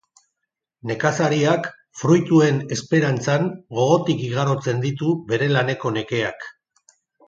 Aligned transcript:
Nekazariak 0.91 1.69
fruituen 2.01 2.59
esperantzan 2.77 3.47
gogotik 3.81 4.27
igarotzen 4.33 4.85
ditu 4.89 5.15
bere 5.33 5.55
laneko 5.57 5.97
nekeak 6.03 6.53